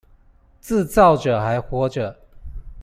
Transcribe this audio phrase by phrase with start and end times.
[0.59, 2.15] 自造者還活著